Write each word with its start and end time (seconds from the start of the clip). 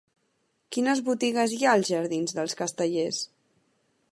Quines 0.77 1.01
botigues 1.09 1.53
hi 1.57 1.61
ha 1.67 1.75
als 1.79 1.91
jardins 1.91 2.33
dels 2.39 2.59
Castellers? 2.63 3.21